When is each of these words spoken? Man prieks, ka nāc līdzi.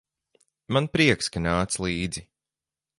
Man 0.75 0.89
prieks, 0.97 1.29
ka 1.37 1.45
nāc 1.49 1.79
līdzi. 1.85 2.29